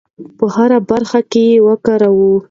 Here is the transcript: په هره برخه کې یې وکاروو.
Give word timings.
په 0.37 0.45
هره 0.55 0.79
برخه 0.91 1.19
کې 1.31 1.43
یې 1.51 1.57
وکاروو. 1.67 2.31